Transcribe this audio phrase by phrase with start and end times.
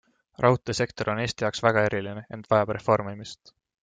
[0.43, 3.53] Raudteesektor on Eesti jaoks väga eriline, ent vajab reformimist.